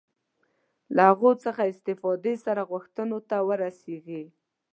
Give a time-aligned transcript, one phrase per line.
[0.95, 4.23] له هغوی څخه استفادې سره غوښتنو ته ورسېږي.